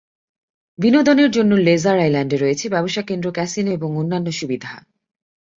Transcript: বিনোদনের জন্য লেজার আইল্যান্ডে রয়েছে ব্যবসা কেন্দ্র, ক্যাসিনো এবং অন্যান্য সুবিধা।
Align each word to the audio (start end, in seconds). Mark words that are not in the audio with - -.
বিনোদনের 0.79 1.29
জন্য 1.31 1.51
লেজার 1.57 1.97
আইল্যান্ডে 1.99 2.37
রয়েছে 2.37 2.65
ব্যবসা 2.69 3.01
কেন্দ্র, 3.01 3.27
ক্যাসিনো 3.31 3.71
এবং 3.71 3.89
অন্যান্য 3.97 4.27
সুবিধা। 4.31 4.71